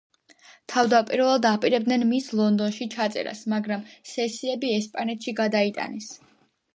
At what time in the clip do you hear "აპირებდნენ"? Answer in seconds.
1.49-2.05